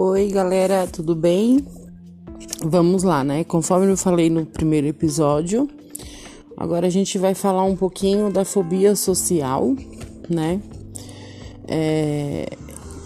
[0.00, 1.66] Oi, galera, tudo bem?
[2.64, 3.42] Vamos lá, né?
[3.42, 5.68] Conforme eu falei no primeiro episódio,
[6.56, 9.74] agora a gente vai falar um pouquinho da fobia social,
[10.30, 10.62] né?
[11.66, 12.48] É,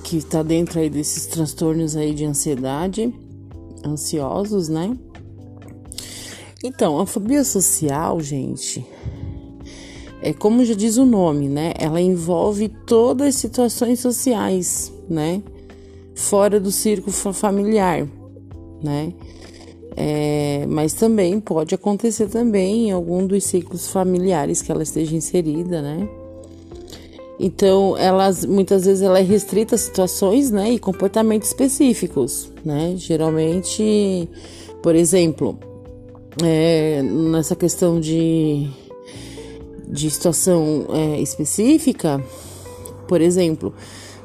[0.05, 3.11] que tá dentro aí desses transtornos aí de ansiedade,
[3.83, 4.95] ansiosos, né?
[6.62, 8.84] Então, a fobia social, gente,
[10.20, 11.73] é como já diz o nome, né?
[11.79, 15.43] Ela envolve todas as situações sociais, né?
[16.15, 18.07] Fora do círculo familiar,
[18.83, 19.12] né?
[19.97, 25.83] É, mas também pode acontecer também em algum dos ciclos familiares que ela esteja inserida,
[25.83, 26.09] né?
[27.39, 32.95] Então, elas muitas vezes ela é restrita a situações, né, e comportamentos específicos, né?
[32.97, 34.29] Geralmente,
[34.83, 35.59] por exemplo,
[36.42, 38.70] é, nessa questão de
[39.89, 42.23] de situação é, específica,
[43.06, 43.75] por exemplo,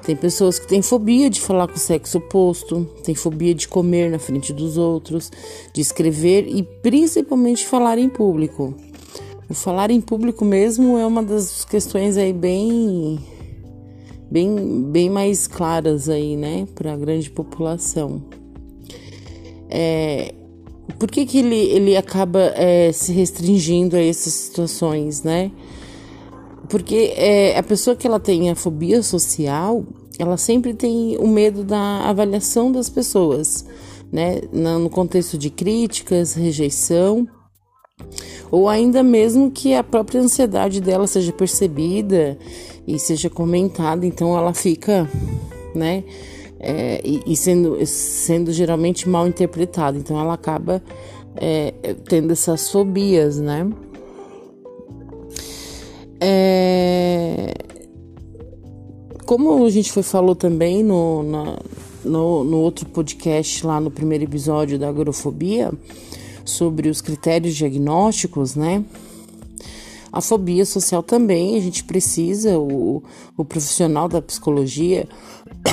[0.08, 4.10] tem pessoas que têm fobia de falar com o sexo oposto, tem fobia de comer
[4.10, 5.30] na frente dos outros,
[5.74, 8.74] de escrever e principalmente falar em público.
[9.50, 13.20] O falar em público mesmo é uma das questões aí bem
[14.32, 18.24] bem, bem mais claras aí, né, para a grande população.
[19.70, 20.34] É,
[20.98, 25.52] por que, que ele, ele acaba é, se restringindo a essas situações, né?
[26.70, 29.84] Porque é, a pessoa que ela tem a fobia social,
[30.20, 33.66] ela sempre tem o medo da avaliação das pessoas,
[34.12, 34.42] né?
[34.52, 37.28] No contexto de críticas, rejeição,
[38.52, 42.38] ou ainda mesmo que a própria ansiedade dela seja percebida
[42.86, 45.10] e seja comentada, então ela fica,
[45.76, 46.04] né?
[46.60, 49.98] é, e, e, sendo, sendo geralmente mal interpretada.
[49.98, 50.82] Então ela acaba
[51.36, 51.74] é,
[52.08, 53.70] tendo essas fobias, né?
[56.20, 57.54] É,
[59.26, 61.60] como a gente foi falou também no, na,
[62.04, 65.72] no, no outro podcast lá no primeiro episódio da agorofobia
[66.46, 68.84] sobre os critérios diagnósticos, né?
[70.12, 73.04] A fobia social também, a gente precisa, o,
[73.36, 75.08] o profissional da psicologia,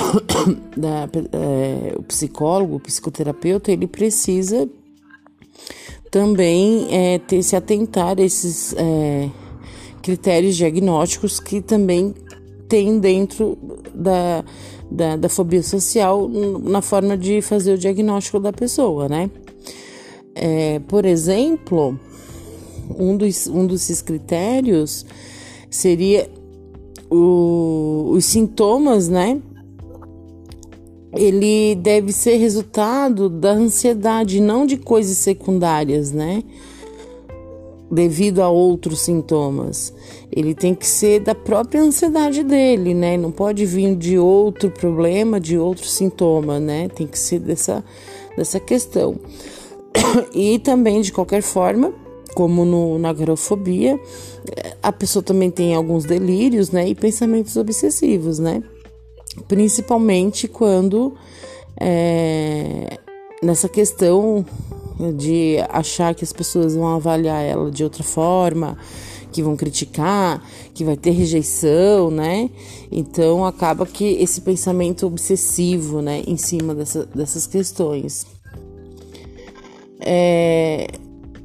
[0.75, 4.69] da, é, o psicólogo, o psicoterapeuta, ele precisa
[6.11, 9.29] também é, ter, se atentar a esses é,
[10.05, 12.13] critérios diagnósticos que também
[12.69, 13.57] tem dentro
[13.91, 14.45] da,
[14.89, 16.29] da, da, fobia social
[16.61, 19.31] na forma de fazer o diagnóstico da pessoa, né?
[20.35, 21.99] É, por exemplo,
[22.99, 25.07] um dos, um desses critérios
[25.71, 26.29] seria
[27.09, 29.41] o, os sintomas, né?
[31.13, 36.43] Ele deve ser resultado da ansiedade, não de coisas secundárias, né?
[37.91, 39.93] Devido a outros sintomas.
[40.31, 43.15] Ele tem que ser da própria ansiedade dele, né?
[43.15, 46.89] Não pode vir de outro problema, de outro sintoma, né?
[46.89, 47.83] Tem que ser dessa,
[48.35, 49.19] dessa questão.
[50.33, 51.93] E também, de qualquer forma,
[52.35, 53.99] como no, na agrofobia,
[54.83, 58.61] a pessoa também tem alguns delírios, né, e pensamentos obsessivos, né,
[59.47, 61.15] principalmente quando
[61.79, 62.99] é,
[63.41, 64.45] nessa questão
[65.17, 68.77] de achar que as pessoas vão avaliar ela de outra forma,
[69.31, 70.41] que vão criticar,
[70.73, 72.49] que vai ter rejeição, né?
[72.91, 78.25] Então acaba que esse pensamento obsessivo, né, em cima dessa, dessas questões.
[79.99, 80.87] É,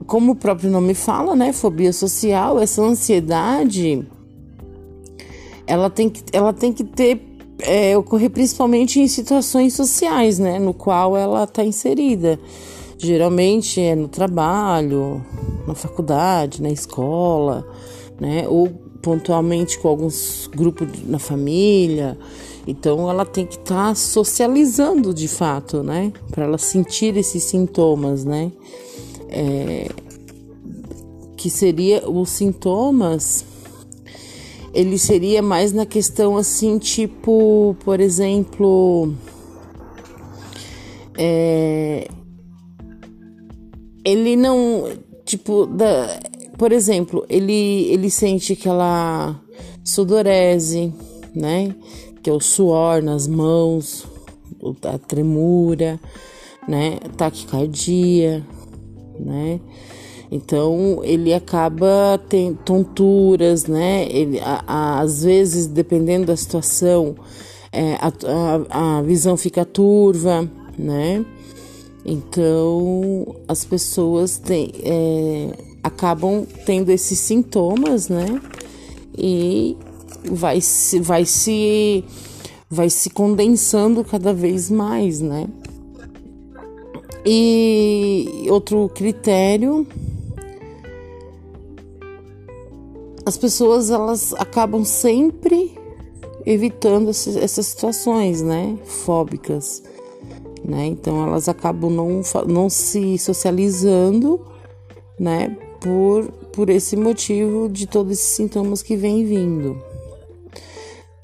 [0.07, 4.07] como o próprio nome fala, né, fobia social, essa ansiedade,
[5.67, 7.21] ela tem que, ela tem que ter
[7.63, 12.39] é, ocorrer principalmente em situações sociais, né, no qual ela está inserida.
[13.03, 15.25] Geralmente é no trabalho,
[15.67, 17.67] na faculdade, na escola,
[18.21, 18.69] né, ou
[19.01, 22.19] pontualmente com alguns grupos na família.
[22.67, 28.23] Então ela tem que estar tá socializando de fato, né, para ela sentir esses sintomas,
[28.27, 28.53] né?
[29.31, 29.89] É,
[31.39, 33.47] que seria os sintomas,
[34.75, 39.15] ele seria mais na questão assim, tipo, por exemplo,
[41.17, 42.07] é,
[44.05, 44.89] ele não,
[45.25, 46.21] tipo, da,
[46.59, 49.41] por exemplo, ele, ele sente aquela
[49.85, 50.93] sudorese,
[51.35, 51.75] né?
[52.23, 54.07] Que é o suor nas mãos,
[54.85, 55.99] a tremura,
[56.69, 56.99] né?
[57.17, 58.45] Taquicardia,
[59.19, 59.61] né?
[60.31, 64.07] Então ele acaba tendo tonturas, né?
[64.09, 67.17] Ele, a, a, às vezes, dependendo da situação,
[67.73, 70.49] é, a, a, visão fica turva,
[70.79, 71.25] né?
[72.05, 75.53] Então as pessoas têm, é,
[75.83, 78.41] acabam tendo esses sintomas, né?
[79.17, 79.77] E
[80.25, 82.05] vai se, vai se
[82.71, 85.47] vai se condensando cada vez mais, né?
[87.25, 89.87] E outro critério
[93.31, 95.79] as pessoas elas acabam sempre
[96.45, 99.83] evitando essas situações, né, fóbicas,
[100.65, 100.87] né?
[100.87, 104.41] Então elas acabam não, não se socializando,
[105.19, 109.83] né, por, por esse motivo de todos esses sintomas que vêm vindo.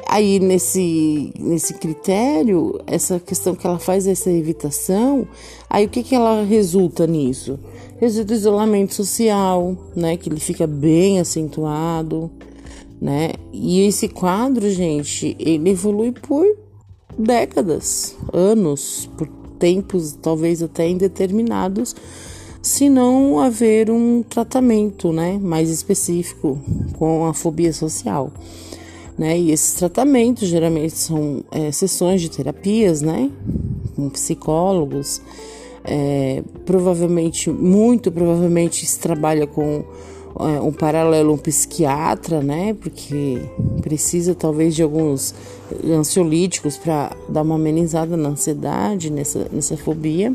[0.09, 5.27] Aí nesse, nesse critério, essa questão que ela faz essa evitação,
[5.69, 7.59] aí o que, que ela resulta nisso?
[7.99, 10.17] Resulta isolamento social, né?
[10.17, 12.31] Que ele fica bem acentuado,
[13.01, 13.33] né?
[13.53, 16.47] E esse quadro, gente, ele evolui por
[17.19, 19.29] décadas, anos, por
[19.59, 21.95] tempos talvez até indeterminados,
[22.61, 26.59] se não haver um tratamento, né, mais específico
[26.99, 28.33] com a fobia social.
[29.17, 29.39] Né?
[29.39, 33.31] E esses tratamentos geralmente são é, sessões de terapias, né?
[33.95, 35.23] Com psicólogos.
[35.83, 39.85] É, provavelmente, muito provavelmente, se trabalha com
[40.63, 42.75] um paralelo um psiquiatra, né?
[42.75, 43.41] Porque
[43.81, 45.35] precisa talvez de alguns
[45.85, 50.35] ansiolíticos para dar uma amenizada na ansiedade, nessa, nessa fobia.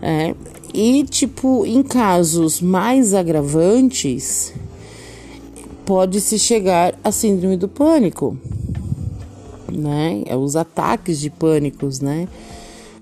[0.00, 0.34] É,
[0.74, 4.52] e, tipo, em casos mais agravantes,
[5.84, 8.36] pode-se chegar à síndrome do pânico,
[9.70, 10.22] né?
[10.26, 12.26] É os ataques de pânicos, né?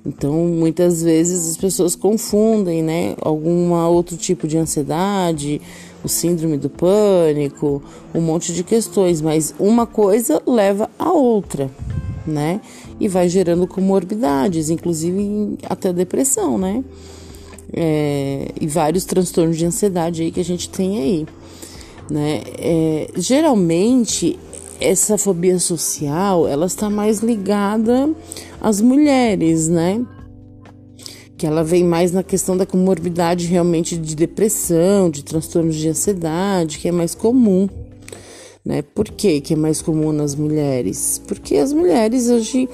[0.04, 3.14] Então, muitas vezes as pessoas confundem, né?
[3.20, 5.60] Algum outro tipo de ansiedade,
[6.02, 7.82] o síndrome do pânico,
[8.14, 11.70] um monte de questões, mas uma coisa leva a outra,
[12.26, 12.60] né?
[12.98, 16.84] E vai gerando comorbidades, inclusive até depressão, né?
[17.72, 21.26] É, e vários transtornos de ansiedade aí que a gente tem aí
[22.10, 22.42] né?
[22.58, 24.38] É, geralmente
[24.80, 28.10] essa fobia social ela está mais ligada
[28.60, 30.04] às mulheres, né?
[31.40, 36.78] Que ela vem mais na questão da comorbidade realmente de depressão, de transtornos de ansiedade,
[36.78, 37.66] que é mais comum.
[38.62, 38.82] Né?
[38.82, 41.18] Por que, que é mais comum nas mulheres?
[41.26, 42.68] Porque as mulheres hoje,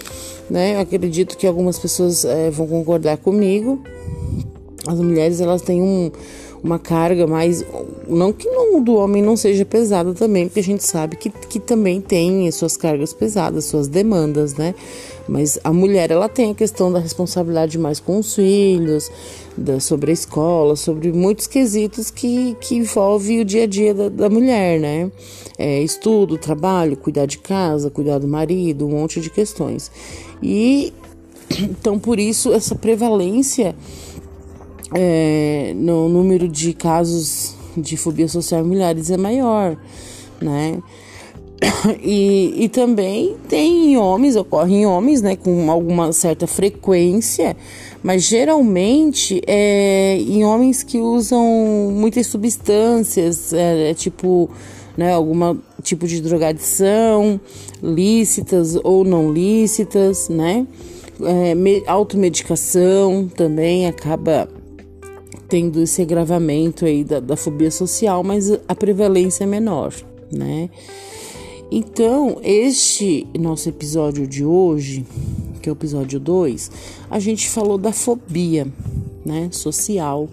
[0.51, 3.81] né, eu acredito que algumas pessoas é, vão concordar comigo,
[4.85, 6.11] as mulheres elas têm um,
[6.63, 7.65] uma carga mais.
[8.09, 11.59] Não que não, do homem não seja pesada também, porque a gente sabe que, que
[11.59, 14.75] também tem suas cargas pesadas, suas demandas, né?
[15.29, 19.11] Mas a mulher, ela tem a questão da responsabilidade mais com os filhos,
[19.57, 24.09] da, sobre a escola, sobre muitos quesitos que, que envolve o dia a dia da,
[24.09, 25.11] da mulher, né?
[25.59, 29.91] É, estudo, trabalho, cuidar de casa, cuidar do marido, um monte de questões.
[30.43, 30.93] E
[31.59, 33.75] então, por isso, essa prevalência
[34.95, 39.77] é, no número de casos de fobia social em mulheres é maior,
[40.41, 40.79] né?
[42.03, 47.57] E, e também tem em homens, ocorre em homens, né, com alguma certa frequência,
[48.03, 54.51] mas geralmente é em homens que usam muitas substâncias, é, é tipo,
[54.97, 57.41] né, algum tipo de drogadição,
[57.83, 60.67] lícitas ou não lícitas, né?
[61.23, 61.55] É,
[61.87, 64.47] automedicação também acaba
[65.49, 69.93] tendo esse agravamento aí da, da fobia social, mas a prevalência é menor,
[70.33, 70.69] né?
[71.71, 75.05] Então, este nosso episódio de hoje,
[75.61, 76.71] que é o episódio 2,
[77.11, 78.67] a gente falou da fobia,
[79.25, 80.29] né, social,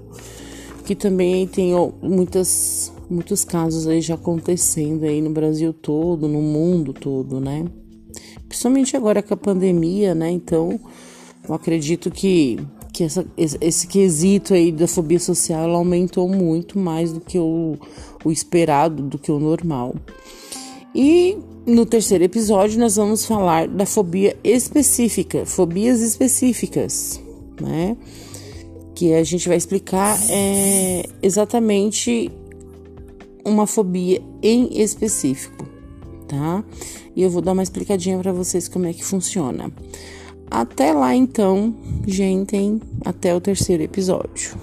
[0.85, 6.93] que também tem muitas muitos casos aí já acontecendo aí no Brasil todo, no mundo
[6.93, 7.65] todo, né?
[8.47, 10.31] Principalmente agora com a pandemia, né?
[10.31, 10.79] Então,
[11.47, 12.59] eu acredito que
[12.93, 17.75] que essa, esse, esse, quesito aí da fobia social aumentou muito mais do que o,
[18.23, 19.95] o esperado, do que o normal.
[20.93, 21.35] E
[21.65, 27.19] no terceiro episódio nós vamos falar da fobia específica, fobias específicas,
[27.59, 27.97] né?
[28.93, 32.31] Que a gente vai explicar é, exatamente
[33.43, 35.67] uma fobia em específico,
[36.27, 36.63] tá?
[37.15, 39.71] E eu vou dar uma explicadinha para vocês como é que funciona.
[40.53, 41.73] Até lá então,
[42.05, 44.55] gente, até o terceiro episódio.